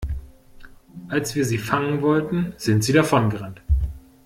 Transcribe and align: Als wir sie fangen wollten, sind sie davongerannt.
Als 1.09 1.35
wir 1.35 1.45
sie 1.45 1.59
fangen 1.59 2.01
wollten, 2.01 2.53
sind 2.57 2.83
sie 2.83 2.91
davongerannt. 2.91 3.61